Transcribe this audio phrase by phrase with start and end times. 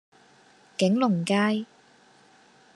[0.77, 1.67] 景隆街